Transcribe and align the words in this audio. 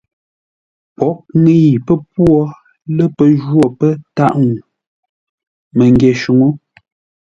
Pwoghʼ 0.95 1.21
ŋəi 1.43 1.69
pə́pwó 1.85 2.29
lə́ 2.95 3.07
pə́ 3.17 3.29
jwó 3.45 3.65
pə́ 3.79 3.91
tâʼ 4.15 4.33
ŋuu 4.43 4.65
məngyě 5.77 6.11
shúŋə́. 6.21 6.51